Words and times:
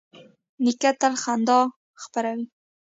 نیکه 0.63 0.91
تل 0.99 1.13
خندا 1.21 1.59
خپروي. 2.01 2.45